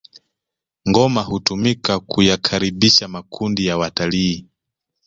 [0.89, 4.47] ngoma hutumika kuyakaribisha makundi ya watalii